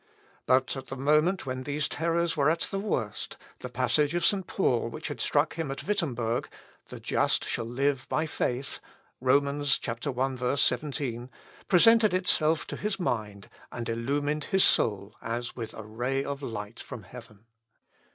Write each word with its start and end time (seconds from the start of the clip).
But 0.47 0.75
at 0.75 0.87
the 0.87 0.95
moment 0.97 1.45
when 1.45 1.61
these 1.61 1.87
terrors 1.87 2.35
were 2.35 2.49
at 2.49 2.61
the 2.61 2.79
worst, 2.79 3.37
the 3.59 3.69
passage 3.69 4.15
of 4.15 4.25
St. 4.25 4.47
Paul 4.47 4.89
which 4.89 5.09
had 5.09 5.21
struck 5.21 5.53
him 5.53 5.69
at 5.69 5.83
Wittemberg, 5.85 6.49
"The 6.89 6.99
just 6.99 7.45
shall 7.45 7.67
live 7.67 8.07
by 8.09 8.25
faith," 8.25 8.79
(Rom., 9.19 9.47
i, 9.47 10.55
17,) 10.55 11.29
presented 11.67 12.15
itself 12.15 12.65
to 12.65 12.77
his 12.77 12.99
mind, 12.99 13.47
and 13.71 13.87
illumined 13.87 14.45
his 14.45 14.63
soul 14.63 15.13
as 15.21 15.55
with 15.55 15.75
a 15.75 15.83
ray 15.83 16.23
of 16.23 16.41
light 16.41 16.79
from 16.79 17.03
heaven. 17.03 17.45